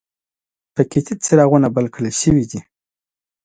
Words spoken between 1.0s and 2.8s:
تت څراغونه بل کړل شوي دي.